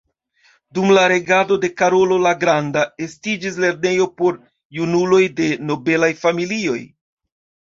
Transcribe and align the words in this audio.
Dum 0.77 0.93
la 0.97 1.01
regado 1.11 1.57
de 1.65 1.69
Karolo 1.81 2.17
la 2.23 2.31
Granda 2.45 2.85
estiĝis 3.09 3.61
lernejo 3.67 4.09
por 4.23 4.41
junuloj 4.79 5.23
de 5.43 5.51
nobelaj 5.69 6.11
familioj. 6.27 6.81